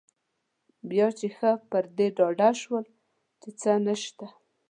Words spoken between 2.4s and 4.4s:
شول چې څه نشته.